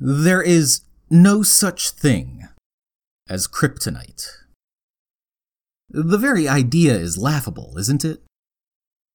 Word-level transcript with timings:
There 0.00 0.42
is 0.42 0.82
no 1.10 1.42
such 1.42 1.90
thing 1.90 2.48
as 3.28 3.48
kryptonite. 3.48 4.26
The 5.90 6.18
very 6.18 6.46
idea 6.48 6.94
is 6.94 7.18
laughable, 7.18 7.74
isn't 7.78 8.04
it? 8.04 8.22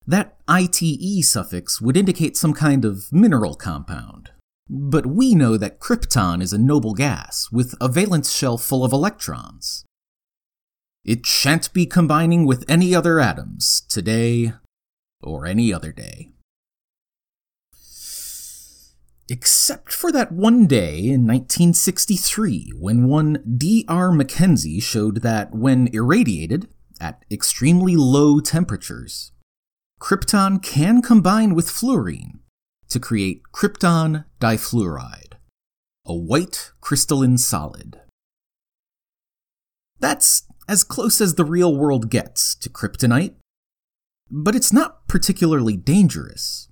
That 0.06 0.36
ITE 0.48 1.24
suffix 1.24 1.80
would 1.80 1.96
indicate 1.96 2.36
some 2.36 2.54
kind 2.54 2.84
of 2.84 3.12
mineral 3.14 3.56
compound. 3.56 4.32
But 4.70 5.06
we 5.06 5.36
know 5.36 5.56
that 5.56 5.80
krypton 5.80 6.42
is 6.42 6.52
a 6.52 6.58
noble 6.58 6.94
gas 6.94 7.50
with 7.52 7.76
a 7.80 7.88
valence 7.88 8.34
shell 8.34 8.58
full 8.58 8.84
of 8.84 8.92
electrons. 8.92 9.86
It 11.06 11.26
shan't 11.26 11.72
be 11.74 11.86
combining 11.86 12.46
with 12.46 12.66
any 12.68 12.94
other 12.94 13.22
atoms 13.22 13.84
today 13.88 14.54
or 15.22 15.46
any 15.46 15.74
other 15.74 15.94
day. 15.94 16.33
Except 19.30 19.94
for 19.94 20.12
that 20.12 20.32
one 20.32 20.68
day 20.68 20.98
in 21.00 21.26
1963 21.26 22.74
when 22.78 23.08
one 23.08 23.42
D.R. 23.58 24.12
Mackenzie 24.12 24.82
showed 24.82 25.22
that 25.22 25.56
when 25.56 25.88
irradiated 25.94 26.68
at 27.00 27.24
extremely 27.32 27.96
low 27.96 28.42
temperatures, 28.42 29.32
krypton 30.02 30.62
can 30.62 31.02
combine 31.02 31.56
with 31.56 31.70
fluorine 31.70 32.40
to 32.90 33.00
create 33.00 33.44
krypton 33.54 34.26
difluoride, 34.42 35.34
a 36.06 36.14
white 36.14 36.72
crystalline 36.82 37.38
solid. 37.38 38.02
That's 40.00 40.44
as 40.68 40.84
close 40.84 41.22
as 41.22 41.36
the 41.36 41.46
real 41.46 41.76
world 41.76 42.10
gets 42.10 42.56
to 42.56 42.70
kryptonite, 42.70 43.36
but 44.30 44.54
it's 44.54 44.74
not 44.74 45.08
particularly 45.08 45.78
dangerous. 45.78 46.68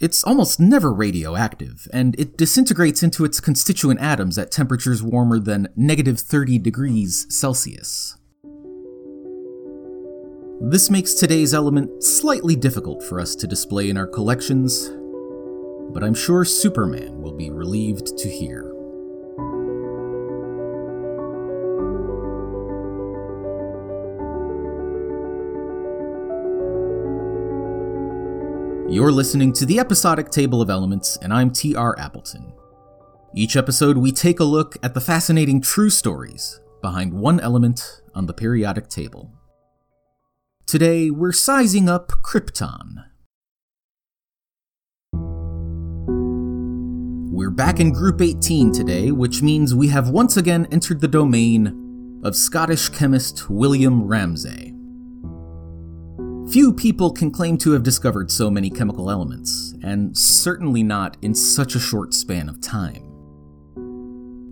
It's 0.00 0.24
almost 0.24 0.58
never 0.58 0.92
radioactive, 0.92 1.86
and 1.92 2.18
it 2.18 2.36
disintegrates 2.36 3.04
into 3.04 3.24
its 3.24 3.38
constituent 3.38 4.00
atoms 4.00 4.36
at 4.36 4.50
temperatures 4.50 5.04
warmer 5.04 5.38
than 5.38 5.68
negative 5.76 6.18
30 6.18 6.58
degrees 6.58 7.26
Celsius. 7.28 8.16
This 10.60 10.90
makes 10.90 11.14
today's 11.14 11.54
element 11.54 12.02
slightly 12.02 12.56
difficult 12.56 13.04
for 13.04 13.20
us 13.20 13.36
to 13.36 13.46
display 13.46 13.88
in 13.88 13.96
our 13.96 14.08
collections, 14.08 14.90
but 15.92 16.02
I'm 16.02 16.14
sure 16.14 16.44
Superman 16.44 17.22
will 17.22 17.36
be 17.36 17.50
relieved 17.50 18.18
to 18.18 18.28
hear. 18.28 18.73
You're 28.94 29.10
listening 29.10 29.52
to 29.54 29.66
the 29.66 29.80
Episodic 29.80 30.30
Table 30.30 30.62
of 30.62 30.70
Elements, 30.70 31.16
and 31.20 31.32
I'm 31.32 31.50
T.R. 31.50 31.98
Appleton. 31.98 32.52
Each 33.34 33.56
episode, 33.56 33.98
we 33.98 34.12
take 34.12 34.38
a 34.38 34.44
look 34.44 34.76
at 34.84 34.94
the 34.94 35.00
fascinating 35.00 35.60
true 35.60 35.90
stories 35.90 36.60
behind 36.80 37.12
one 37.12 37.40
element 37.40 38.02
on 38.14 38.26
the 38.26 38.32
periodic 38.32 38.86
table. 38.86 39.32
Today, 40.64 41.10
we're 41.10 41.32
sizing 41.32 41.88
up 41.88 42.12
krypton. 42.22 43.06
We're 47.32 47.50
back 47.50 47.80
in 47.80 47.90
Group 47.90 48.20
18 48.20 48.70
today, 48.70 49.10
which 49.10 49.42
means 49.42 49.74
we 49.74 49.88
have 49.88 50.10
once 50.10 50.36
again 50.36 50.68
entered 50.70 51.00
the 51.00 51.08
domain 51.08 52.20
of 52.22 52.36
Scottish 52.36 52.90
chemist 52.90 53.50
William 53.50 54.04
Ramsay. 54.04 54.73
Few 56.50 56.74
people 56.74 57.10
can 57.10 57.30
claim 57.30 57.56
to 57.58 57.72
have 57.72 57.82
discovered 57.82 58.30
so 58.30 58.50
many 58.50 58.68
chemical 58.68 59.10
elements, 59.10 59.74
and 59.82 60.16
certainly 60.16 60.82
not 60.82 61.16
in 61.22 61.34
such 61.34 61.74
a 61.74 61.80
short 61.80 62.12
span 62.12 62.48
of 62.48 62.60
time. 62.60 63.02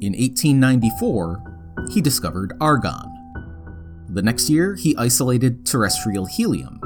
In 0.00 0.14
1894, 0.14 1.86
he 1.92 2.00
discovered 2.00 2.54
argon. 2.60 3.12
The 4.08 4.22
next 4.22 4.48
year, 4.48 4.74
he 4.74 4.96
isolated 4.96 5.66
terrestrial 5.66 6.25
helium. 6.25 6.81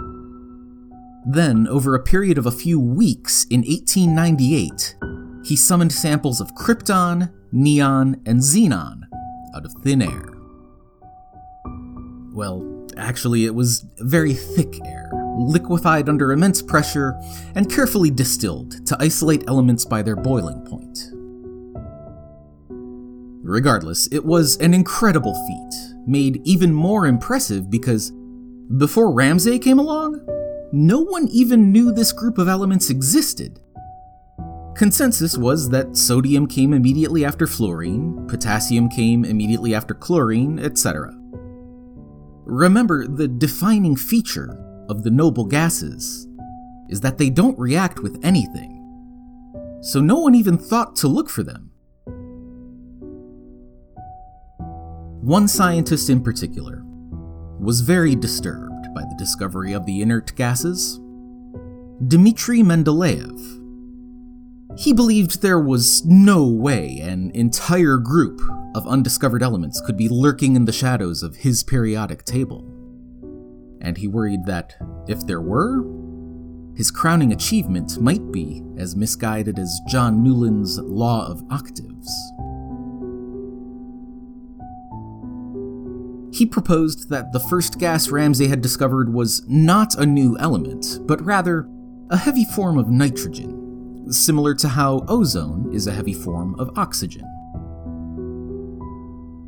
Then, 1.25 1.69
over 1.69 1.95
a 1.95 2.03
period 2.03 2.37
of 2.37 2.47
a 2.47 2.51
few 2.51 2.79
weeks 2.81 3.47
in 3.49 3.61
1898, 3.61 4.97
he 5.45 5.57
summoned 5.57 5.93
samples 5.93 6.41
of 6.41 6.55
krypton, 6.55 7.33
neon, 7.53 8.21
and 8.27 8.41
xenon 8.41 9.03
out 9.55 9.65
of 9.65 9.73
thin 9.83 10.03
air. 10.03 10.33
Well, 12.33 12.76
Actually, 12.97 13.45
it 13.45 13.55
was 13.55 13.85
very 13.99 14.33
thick 14.33 14.79
air, 14.87 15.11
liquefied 15.39 16.09
under 16.09 16.33
immense 16.33 16.63
pressure, 16.63 17.15
and 17.55 17.71
carefully 17.71 18.11
distilled 18.11 18.87
to 18.87 18.97
isolate 19.01 19.45
elements 19.49 19.85
by 19.85 20.03
their 20.03 20.17
boiling 20.17 20.65
point. 20.65 20.99
Regardless, 23.43 24.09
it 24.11 24.25
was 24.25 24.57
an 24.59 24.75
incredible 24.75 25.35
feat, 25.47 25.95
made 26.07 26.41
even 26.45 26.73
more 26.73 27.07
impressive 27.07 27.71
because 27.71 28.13
before 28.77 29.13
Ramsay 29.13 29.59
came 29.61 29.79
along, 29.79 30.21
no 30.73 31.01
one 31.01 31.29
even 31.29 31.71
knew 31.71 31.93
this 31.93 32.13
group 32.13 32.39
of 32.39 32.49
elements 32.49 32.91
existed. 32.91 33.61
Consensus 34.75 35.39
was 35.39 35.71
that 35.71 35.97
sodium 35.97 36.47
came 36.47 36.73
immediately 36.73 37.25
after 37.25 37.47
fluorine, 37.47 38.27
potassium 38.27 38.89
came 38.89 39.25
immediately 39.25 39.75
after 39.75 39.95
chlorine, 39.95 40.59
etc. 40.59 41.15
Remember, 42.47 43.09
the 43.09 43.27
defining 43.27 43.97
feature 43.97 44.57
of 44.89 45.03
the 45.03 45.11
noble 45.11 45.45
gases 45.45 46.29
is 46.89 47.01
that 47.01 47.19
they 47.19 47.29
don't 47.29 47.59
react 47.59 47.99
with 47.99 48.25
anything. 48.25 48.73
So 49.83 50.01
no 50.01 50.21
one 50.21 50.37
even 50.37 50.57
thought 50.57 50.95
to 50.97 51.09
look 51.09 51.29
for 51.29 51.43
them. 51.43 51.73
One 55.21 55.49
scientist 55.49 56.09
in 56.09 56.23
particular 56.23 56.85
was 57.59 57.81
very 57.81 58.15
disturbed 58.15 58.95
by 58.95 59.01
the 59.01 59.17
discovery 59.19 59.73
of 59.73 59.85
the 59.85 60.01
inert 60.01 60.35
gases 60.37 61.01
Dmitry 62.07 62.61
Mendeleev. 62.61 63.37
He 64.79 64.93
believed 64.93 65.43
there 65.43 65.59
was 65.59 66.05
no 66.05 66.47
way 66.47 66.99
an 66.99 67.33
entire 67.35 67.97
group 67.97 68.41
of 68.77 68.87
undiscovered 68.87 69.43
elements 69.43 69.81
could 69.81 69.97
be 69.97 70.07
lurking 70.07 70.55
in 70.55 70.67
the 70.67 70.73
shadows 70.73 71.23
of 71.23 71.35
his 71.35 71.65
periodic 71.65 72.25
table. 72.27 72.63
And 73.81 73.97
he 73.97 74.07
worried 74.07 74.45
that, 74.45 74.77
if 75.09 75.27
there 75.27 75.41
were, 75.41 75.83
his 76.77 76.91
crowning 76.91 77.33
achievement 77.33 77.99
might 77.99 78.31
be 78.31 78.63
as 78.77 78.95
misguided 78.95 79.59
as 79.59 79.81
John 79.89 80.23
Newlands' 80.23 80.79
Law 80.79 81.27
of 81.27 81.43
Octaves. 81.51 82.13
He 86.37 86.45
proposed 86.45 87.09
that 87.09 87.33
the 87.33 87.41
first 87.41 87.79
gas 87.79 88.11
Ramsay 88.11 88.49
had 88.49 88.61
discovered 88.61 89.11
was 89.11 89.43
not 89.49 89.95
a 89.95 90.05
new 90.05 90.37
element, 90.39 90.99
but 91.07 91.25
rather 91.25 91.67
a 92.11 92.19
heavy 92.19 92.45
form 92.45 92.77
of 92.77 92.91
nitrogen, 92.91 94.13
similar 94.13 94.55
to 94.57 94.69
how 94.69 95.03
ozone 95.09 95.71
is 95.73 95.87
a 95.87 95.93
heavy 95.93 96.13
form 96.13 96.55
of 96.61 96.77
oxygen. 96.77 97.27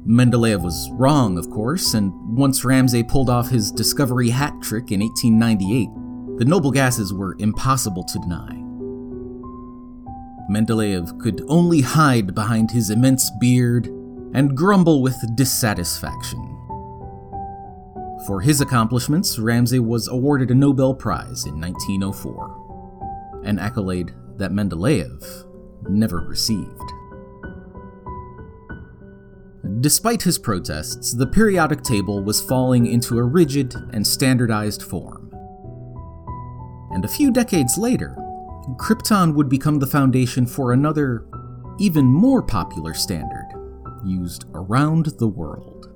Mendeleev 0.08 0.62
was 0.62 0.88
wrong, 0.92 1.36
of 1.36 1.50
course, 1.50 1.92
and 1.92 2.14
once 2.34 2.64
Ramsay 2.64 3.02
pulled 3.02 3.28
off 3.28 3.50
his 3.50 3.70
discovery 3.70 4.30
hat 4.30 4.54
trick 4.62 4.91
in 4.91 5.00
1898, 5.00 6.38
the 6.38 6.46
noble 6.46 6.70
gases 6.70 7.12
were 7.12 7.36
impossible 7.38 8.04
to 8.04 8.18
deny. 8.20 8.54
Mendeleev 10.50 11.20
could 11.20 11.44
only 11.48 11.82
hide 11.82 12.34
behind 12.34 12.70
his 12.70 12.88
immense 12.88 13.30
beard 13.38 13.88
and 14.32 14.56
grumble 14.56 15.02
with 15.02 15.36
dissatisfaction. 15.36 16.41
For 18.26 18.41
his 18.41 18.62
accomplishments, 18.62 19.38
Ramsay 19.38 19.80
was 19.80 20.08
awarded 20.08 20.50
a 20.50 20.54
Nobel 20.54 20.94
Prize 20.94 21.44
in 21.44 21.60
1904, 21.60 23.42
an 23.44 23.58
accolade 23.58 24.14
that 24.38 24.52
Mendeleev 24.52 25.44
never 25.91 26.20
received. 26.20 26.92
Despite 29.80 30.22
his 30.22 30.39
protests, 30.39 31.13
the 31.13 31.27
periodic 31.27 31.83
table 31.83 32.22
was 32.22 32.41
falling 32.41 32.86
into 32.86 33.19
a 33.19 33.22
rigid 33.22 33.75
and 33.92 34.04
standardized 34.04 34.83
form. 34.83 35.30
And 36.91 37.04
a 37.04 37.09
few 37.09 37.30
decades 37.30 37.78
later, 37.78 38.16
Krypton 38.77 39.34
would 39.34 39.48
become 39.48 39.78
the 39.78 39.86
foundation 39.86 40.47
for 40.47 40.72
another, 40.72 41.27
even 41.78 42.07
more 42.07 42.42
popular 42.42 42.95
standard 42.95 43.47
used 44.04 44.47
around 44.54 45.07
the 45.19 45.28
world. 45.28 45.86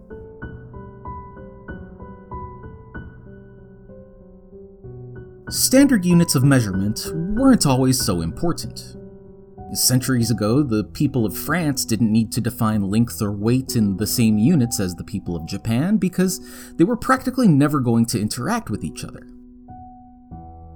Standard 5.48 6.04
units 6.04 6.34
of 6.34 6.44
measurement 6.44 7.10
weren't 7.14 7.66
always 7.66 8.00
so 8.00 8.20
important. 8.20 8.96
Centuries 9.72 10.30
ago, 10.30 10.62
the 10.62 10.84
people 10.84 11.24
of 11.24 11.34
France 11.34 11.86
didn't 11.86 12.12
need 12.12 12.30
to 12.32 12.42
define 12.42 12.82
length 12.82 13.22
or 13.22 13.32
weight 13.32 13.74
in 13.74 13.96
the 13.96 14.06
same 14.06 14.36
units 14.36 14.78
as 14.78 14.94
the 14.94 15.04
people 15.04 15.34
of 15.34 15.46
Japan 15.46 15.96
because 15.96 16.40
they 16.76 16.84
were 16.84 16.96
practically 16.96 17.48
never 17.48 17.80
going 17.80 18.04
to 18.06 18.20
interact 18.20 18.68
with 18.68 18.84
each 18.84 19.02
other. 19.02 19.26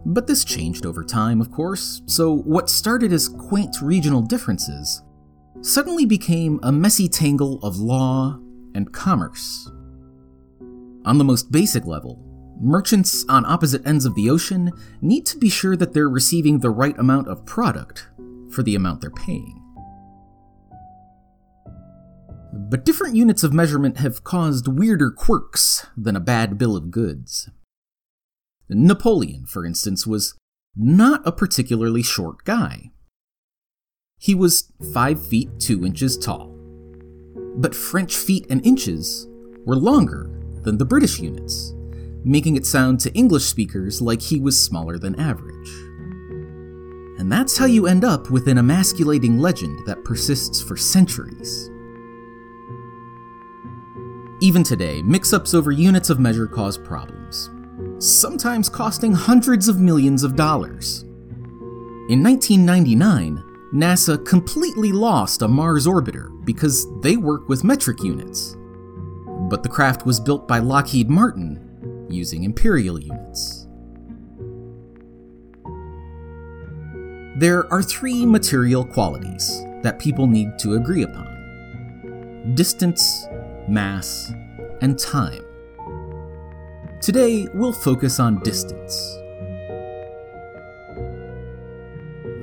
But 0.07 0.27
this 0.27 0.47
changed 0.47 0.87
over 0.87 1.05
time, 1.05 1.43
of 1.43 1.51
course, 1.51 2.01
so 2.07 2.39
what 2.39 2.71
started 2.71 3.13
as 3.13 3.29
quaint 3.29 3.77
regional 3.83 4.23
differences 4.23 5.03
suddenly 5.61 6.07
became 6.07 6.59
a 6.63 6.73
messy 6.73 7.07
tangle 7.07 7.59
of 7.63 7.77
law 7.77 8.39
and 8.75 8.95
commerce. 8.95 9.71
On 11.05 11.19
the 11.19 11.25
most 11.25 11.53
basic 11.53 11.85
level, 11.85 12.23
merchants 12.59 13.27
on 13.29 13.45
opposite 13.45 13.87
ends 13.87 14.07
of 14.07 14.15
the 14.15 14.31
ocean 14.31 14.73
need 15.03 15.27
to 15.27 15.37
be 15.37 15.51
sure 15.51 15.77
that 15.77 15.93
they're 15.93 16.09
receiving 16.09 16.61
the 16.61 16.71
right 16.71 16.99
amount 16.99 17.29
of 17.29 17.45
product 17.45 18.09
for 18.51 18.63
the 18.63 18.75
amount 18.75 19.01
they're 19.01 19.11
paying. 19.11 19.63
But 22.53 22.85
different 22.85 23.15
units 23.15 23.45
of 23.45 23.53
measurement 23.53 23.99
have 23.99 24.25
caused 24.25 24.67
weirder 24.67 25.11
quirks 25.11 25.87
than 25.97 26.17
a 26.17 26.21
bad 26.21 26.59
bill 26.59 26.77
of 26.77 26.91
goods. 26.91 27.51
Napoleon, 28.69 29.47
for 29.47 29.65
instance, 29.65 30.07
was 30.07 30.35
not 30.75 31.27
a 31.27 31.33
particularly 31.33 32.03
short 32.03 32.45
guy. 32.45 32.91
He 34.19 34.35
was 34.35 34.73
5 34.93 35.27
feet 35.27 35.49
2 35.61 35.85
inches 35.85 36.17
tall. 36.17 36.53
But 37.57 37.75
French 37.75 38.17
feet 38.17 38.47
and 38.51 38.65
inches 38.67 39.29
were 39.65 39.77
longer 39.77 40.31
than 40.63 40.79
the 40.79 40.85
British 40.85 41.21
units, 41.21 41.75
making 42.25 42.57
it 42.57 42.67
sound 42.67 43.01
to 43.01 43.13
English 43.15 43.45
speakers 43.45 44.03
like 44.03 44.21
he 44.21 44.41
was 44.41 44.63
smaller 44.63 44.99
than 44.99 45.21
average. 45.21 45.86
And 47.19 47.33
that's 47.33 47.57
how 47.57 47.67
you 47.67 47.87
end 47.87 48.05
up 48.05 48.31
with 48.31 48.49
an 48.49 48.59
emasculating 48.59 49.39
legend 49.39 49.87
that 49.87 50.05
persists 50.05 50.61
for 50.61 50.77
centuries. 50.77 51.71
Even 54.41 54.63
today, 54.63 55.01
mix 55.03 55.33
ups 55.33 55.55
over 55.55 55.73
units 55.73 56.11
of 56.11 56.21
measure 56.21 56.47
cause 56.47 56.77
problems, 56.77 57.49
sometimes 57.99 58.69
costing 58.69 59.15
hundreds 59.15 59.67
of 59.67 59.81
millions 59.81 60.23
of 60.23 60.37
dollars. 60.37 61.03
In 62.11 62.23
1999, 62.23 63.43
NASA 63.73 64.25
completely 64.27 64.93
lost 64.93 65.41
a 65.41 65.49
Mars 65.49 65.87
orbiter 65.87 66.29
because 66.45 66.87
they 67.01 67.17
work 67.17 67.49
with 67.49 67.65
metric 67.65 68.03
units. 68.03 68.57
But 69.49 69.63
the 69.63 69.71
craft 69.71 70.05
was 70.05 70.21
built 70.21 70.47
by 70.47 70.59
Lockheed 70.59 71.09
Martin 71.09 72.07
using 72.11 72.45
imperial 72.45 73.01
units. 73.01 73.56
There 77.39 77.71
are 77.71 77.83
three 77.83 78.25
material 78.25 78.83
qualities 78.83 79.63
that 79.83 79.99
people 79.99 80.27
need 80.27 80.59
to 80.61 80.77
agree 80.77 81.03
upon 81.03 82.55
distance, 82.55 83.27
mass, 83.69 84.33
and 84.81 84.99
time. 84.99 85.45
Today, 87.03 87.47
we'll 87.53 87.75
focus 87.75 88.21
on 88.21 88.41
distance. 88.41 88.95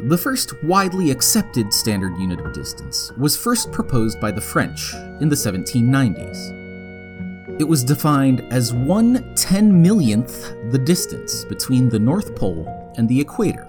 The 0.09 0.19
first 0.21 0.63
widely 0.63 1.09
accepted 1.09 1.73
standard 1.73 2.15
unit 2.19 2.39
of 2.41 2.53
distance 2.53 3.11
was 3.17 3.35
first 3.35 3.71
proposed 3.71 4.21
by 4.21 4.29
the 4.29 4.41
French 4.41 4.93
in 5.21 5.27
the 5.27 5.35
1790s. 5.35 7.59
It 7.59 7.67
was 7.67 7.83
defined 7.83 8.45
as 8.51 8.73
one 8.73 9.33
ten 9.33 9.81
millionth 9.81 10.53
the 10.71 10.77
distance 10.77 11.45
between 11.45 11.89
the 11.89 11.97
North 11.97 12.35
Pole 12.35 12.93
and 12.97 13.09
the 13.09 13.19
equator, 13.19 13.67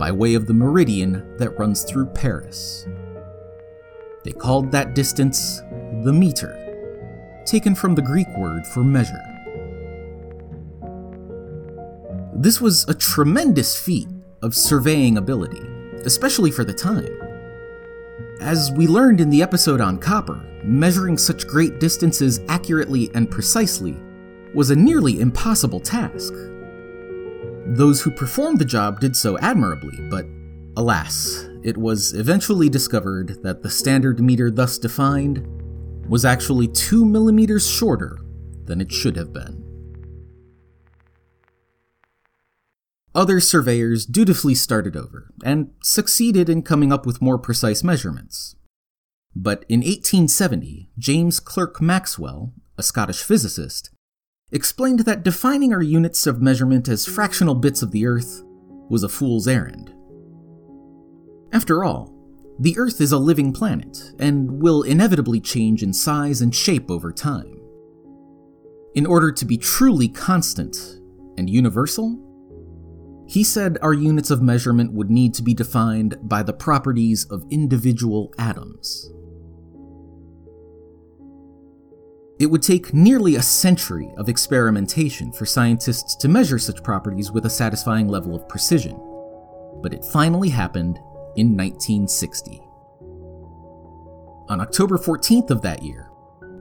by 0.00 0.10
way 0.10 0.32
of 0.32 0.46
the 0.46 0.54
meridian 0.54 1.36
that 1.36 1.58
runs 1.58 1.84
through 1.84 2.06
Paris. 2.06 2.86
They 4.24 4.32
called 4.32 4.72
that 4.72 4.94
distance 4.94 5.60
the 6.04 6.12
meter, 6.12 6.56
taken 7.44 7.74
from 7.74 7.94
the 7.94 8.00
Greek 8.00 8.26
word 8.38 8.66
for 8.68 8.82
measure. 8.82 9.22
This 12.34 12.62
was 12.62 12.88
a 12.88 12.94
tremendous 12.94 13.78
feat 13.78 14.08
of 14.40 14.54
surveying 14.54 15.18
ability, 15.18 15.60
especially 16.06 16.50
for 16.50 16.64
the 16.64 16.72
time. 16.72 17.14
As 18.40 18.72
we 18.72 18.86
learned 18.86 19.20
in 19.20 19.28
the 19.28 19.42
episode 19.42 19.82
on 19.82 19.98
copper, 19.98 20.42
measuring 20.64 21.18
such 21.18 21.46
great 21.46 21.78
distances 21.78 22.40
accurately 22.48 23.10
and 23.14 23.30
precisely 23.30 23.94
was 24.54 24.70
a 24.70 24.76
nearly 24.76 25.20
impossible 25.20 25.78
task. 25.78 26.32
Those 27.70 28.02
who 28.02 28.10
performed 28.10 28.58
the 28.58 28.64
job 28.64 28.98
did 28.98 29.14
so 29.14 29.38
admirably, 29.38 29.96
but 30.10 30.26
alas, 30.76 31.46
it 31.62 31.76
was 31.76 32.12
eventually 32.14 32.68
discovered 32.68 33.40
that 33.44 33.62
the 33.62 33.70
standard 33.70 34.18
meter 34.18 34.50
thus 34.50 34.76
defined 34.76 35.46
was 36.08 36.24
actually 36.24 36.66
2 36.66 37.04
millimeters 37.04 37.70
shorter 37.70 38.18
than 38.64 38.80
it 38.80 38.90
should 38.90 39.14
have 39.14 39.32
been. 39.32 39.64
Other 43.14 43.38
surveyors 43.38 44.04
dutifully 44.04 44.56
started 44.56 44.96
over 44.96 45.30
and 45.44 45.70
succeeded 45.80 46.48
in 46.48 46.62
coming 46.62 46.92
up 46.92 47.06
with 47.06 47.22
more 47.22 47.38
precise 47.38 47.84
measurements. 47.84 48.56
But 49.36 49.64
in 49.68 49.78
1870, 49.78 50.90
James 50.98 51.38
Clerk 51.38 51.80
Maxwell, 51.80 52.52
a 52.76 52.82
Scottish 52.82 53.22
physicist, 53.22 53.90
explained 54.52 55.00
that 55.00 55.22
defining 55.22 55.72
our 55.72 55.82
units 55.82 56.26
of 56.26 56.42
measurement 56.42 56.88
as 56.88 57.06
fractional 57.06 57.54
bits 57.54 57.82
of 57.82 57.90
the 57.92 58.06
Earth 58.06 58.42
was 58.88 59.02
a 59.02 59.08
fool's 59.08 59.46
errand. 59.46 59.94
After 61.52 61.84
all, 61.84 62.14
the 62.58 62.76
Earth 62.76 63.00
is 63.00 63.12
a 63.12 63.18
living 63.18 63.52
planet 63.52 64.12
and 64.18 64.60
will 64.60 64.82
inevitably 64.82 65.40
change 65.40 65.82
in 65.82 65.92
size 65.92 66.40
and 66.40 66.54
shape 66.54 66.90
over 66.90 67.12
time. 67.12 67.60
In 68.94 69.06
order 69.06 69.30
to 69.32 69.44
be 69.44 69.56
truly 69.56 70.08
constant 70.08 70.76
and 71.38 71.48
universal, 71.48 72.26
he 73.28 73.44
said 73.44 73.78
our 73.80 73.94
units 73.94 74.32
of 74.32 74.42
measurement 74.42 74.92
would 74.92 75.10
need 75.10 75.32
to 75.34 75.42
be 75.42 75.54
defined 75.54 76.16
by 76.22 76.42
the 76.42 76.52
properties 76.52 77.24
of 77.30 77.44
individual 77.50 78.34
atoms. 78.38 79.08
It 82.40 82.50
would 82.50 82.62
take 82.62 82.94
nearly 82.94 83.36
a 83.36 83.42
century 83.42 84.14
of 84.16 84.30
experimentation 84.30 85.30
for 85.30 85.44
scientists 85.44 86.16
to 86.16 86.26
measure 86.26 86.58
such 86.58 86.82
properties 86.82 87.30
with 87.30 87.44
a 87.44 87.50
satisfying 87.50 88.08
level 88.08 88.34
of 88.34 88.48
precision, 88.48 88.98
but 89.82 89.92
it 89.92 90.02
finally 90.06 90.48
happened 90.48 90.96
in 91.36 91.54
1960. 91.54 92.62
On 94.48 94.58
October 94.58 94.96
14th 94.96 95.50
of 95.50 95.60
that 95.60 95.82
year, 95.82 96.10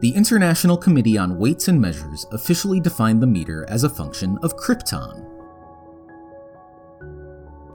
the 0.01 0.11
International 0.11 0.77
Committee 0.77 1.17
on 1.17 1.37
Weights 1.37 1.69
and 1.69 1.79
Measures 1.79 2.25
officially 2.33 2.81
defined 2.81 3.23
the 3.23 3.27
meter 3.27 3.65
as 3.69 3.85
a 3.85 3.89
function 3.89 4.37
of 4.43 4.57
krypton, 4.57 5.25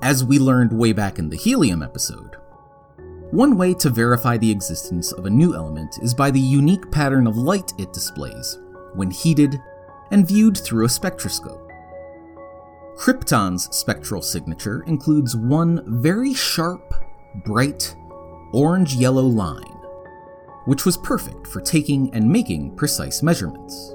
as 0.02 0.22
we 0.22 0.38
learned 0.38 0.74
way 0.74 0.92
back 0.92 1.18
in 1.18 1.30
the 1.30 1.36
helium 1.38 1.82
episode. 1.82 2.36
One 3.34 3.56
way 3.56 3.74
to 3.74 3.90
verify 3.90 4.36
the 4.36 4.52
existence 4.52 5.10
of 5.10 5.26
a 5.26 5.30
new 5.30 5.56
element 5.56 5.98
is 6.00 6.14
by 6.14 6.30
the 6.30 6.38
unique 6.38 6.88
pattern 6.92 7.26
of 7.26 7.36
light 7.36 7.72
it 7.78 7.92
displays 7.92 8.60
when 8.94 9.10
heated 9.10 9.60
and 10.12 10.24
viewed 10.24 10.56
through 10.56 10.84
a 10.84 10.88
spectroscope. 10.88 11.68
Krypton's 12.96 13.76
spectral 13.76 14.22
signature 14.22 14.84
includes 14.86 15.34
one 15.34 15.82
very 16.00 16.32
sharp, 16.32 16.94
bright, 17.44 17.96
orange 18.52 18.94
yellow 18.94 19.26
line, 19.26 19.80
which 20.66 20.84
was 20.84 20.96
perfect 20.96 21.48
for 21.48 21.60
taking 21.60 22.14
and 22.14 22.30
making 22.30 22.76
precise 22.76 23.20
measurements 23.20 23.94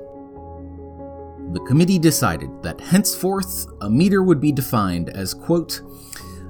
the 1.53 1.59
committee 1.61 1.97
decided 1.97 2.61
that 2.61 2.79
henceforth 2.79 3.65
a 3.81 3.89
meter 3.89 4.21
would 4.21 4.39
be 4.39 4.51
defined 4.51 5.09
as, 5.09 5.33
quote, 5.33 5.81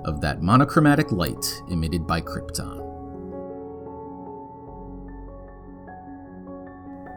of 0.05 0.19
that 0.21 0.41
monochromatic 0.41 1.11
light 1.11 1.61
emitted 1.69 2.07
by 2.07 2.21
krypton. 2.21 2.79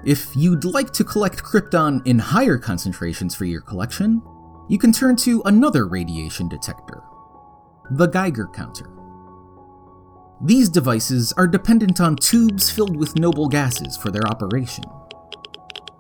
If 0.04 0.35
you'd 0.35 0.64
like 0.64 0.92
to 0.95 1.04
collect 1.04 1.45
krypton 1.45 2.04
in 2.07 2.19
higher 2.19 2.59
concentrations 2.59 3.35
for 3.35 3.45
your 3.45 3.61
collection, 3.61 4.23
you 4.69 4.78
can 4.78 4.92
turn 4.92 5.16
to 5.16 5.42
another 5.45 5.87
radiation 5.87 6.49
detector 6.49 7.02
the 7.90 8.07
Geiger 8.07 8.47
counter. 8.47 8.88
These 10.40 10.71
devices 10.71 11.33
are 11.35 11.47
dependent 11.47 12.00
on 12.00 12.16
tubes 12.16 12.71
filled 12.71 12.97
with 12.97 13.19
noble 13.19 13.49
gases 13.49 13.97
for 13.97 14.11
their 14.11 14.26
operation. 14.26 14.85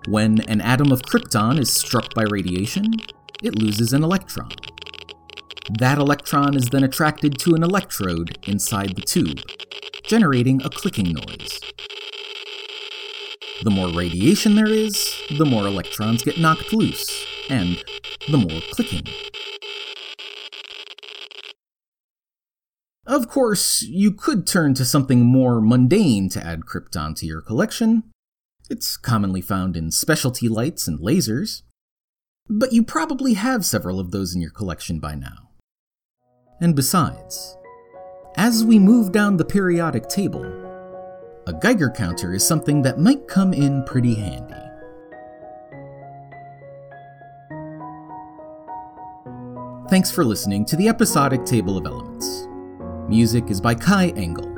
When 0.08 0.40
an 0.48 0.60
atom 0.60 0.90
of 0.90 1.02
krypton 1.02 1.60
is 1.60 1.72
struck 1.72 2.12
by 2.12 2.24
radiation, 2.24 2.94
it 3.40 3.60
loses 3.60 3.92
an 3.92 4.02
electron. 4.02 4.50
That 5.78 5.98
electron 5.98 6.56
is 6.56 6.66
then 6.66 6.82
attracted 6.82 7.38
to 7.38 7.54
an 7.54 7.62
electrode 7.62 8.36
inside 8.48 8.96
the 8.96 9.02
tube, 9.02 9.40
generating 10.02 10.60
a 10.64 10.70
clicking 10.70 11.12
noise. 11.12 11.60
The 13.62 13.70
more 13.70 13.92
radiation 13.92 14.56
there 14.56 14.66
is, 14.66 15.14
the 15.38 15.46
more 15.46 15.68
electrons 15.68 16.24
get 16.24 16.36
knocked 16.36 16.72
loose, 16.72 17.24
and 17.48 17.82
the 18.28 18.38
more 18.38 18.60
clicking. 18.72 19.04
Of 23.06 23.28
course, 23.28 23.82
you 23.82 24.10
could 24.10 24.48
turn 24.48 24.74
to 24.74 24.84
something 24.84 25.24
more 25.24 25.60
mundane 25.60 26.28
to 26.30 26.44
add 26.44 26.62
krypton 26.62 27.14
to 27.16 27.26
your 27.26 27.40
collection, 27.40 28.02
it's 28.70 28.96
commonly 28.96 29.40
found 29.40 29.76
in 29.76 29.90
specialty 29.90 30.48
lights 30.48 30.86
and 30.86 30.98
lasers, 30.98 31.62
but 32.48 32.72
you 32.72 32.82
probably 32.82 33.34
have 33.34 33.64
several 33.64 34.00
of 34.00 34.10
those 34.10 34.34
in 34.34 34.40
your 34.40 34.50
collection 34.50 34.98
by 34.98 35.14
now. 35.14 35.50
And 36.60 36.76
besides, 36.76 37.56
as 38.36 38.64
we 38.64 38.78
move 38.78 39.12
down 39.12 39.36
the 39.36 39.44
periodic 39.44 40.08
table, 40.08 40.44
a 41.46 41.52
Geiger 41.52 41.90
counter 41.90 42.34
is 42.34 42.46
something 42.46 42.82
that 42.82 43.00
might 43.00 43.26
come 43.26 43.52
in 43.52 43.84
pretty 43.84 44.14
handy. 44.14 44.54
Thanks 49.90 50.10
for 50.10 50.24
listening 50.24 50.64
to 50.66 50.76
the 50.76 50.88
episodic 50.88 51.44
Table 51.44 51.76
of 51.76 51.84
Elements. 51.84 52.46
Music 53.08 53.50
is 53.50 53.60
by 53.60 53.74
Kai 53.74 54.08
Engel. 54.10 54.48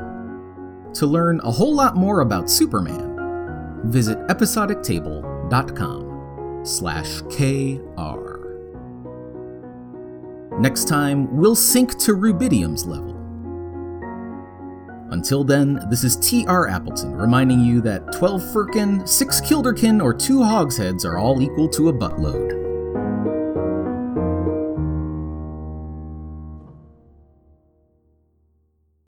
To 0.95 1.07
learn 1.07 1.41
a 1.43 1.51
whole 1.51 1.75
lot 1.75 1.97
more 1.97 2.21
about 2.21 2.49
Superman, 2.49 3.14
visit 3.85 4.19
episodictable.com 4.29 6.63
slash 6.65 7.21
kr. 7.23 8.35
Next 10.61 10.89
time, 10.89 11.37
we'll 11.37 11.57
sink 11.57 11.99
to 11.99 12.15
rubidium's 12.15 12.87
level. 12.87 13.11
Until 15.11 15.45
then, 15.45 15.85
this 15.91 16.05
is 16.05 16.17
T.R. 16.17 16.69
Appleton 16.69 17.15
reminding 17.15 17.61
you 17.61 17.83
that 17.83 18.11
12 18.13 18.53
firkin, 18.53 19.07
6 19.07 19.41
kilderkin, 19.43 20.03
or 20.03 20.15
2 20.15 20.39
hogsheads 20.39 21.05
are 21.05 21.19
all 21.19 21.43
equal 21.43 21.69
to 21.69 21.89
a 21.89 21.93
buttload. 21.93 22.64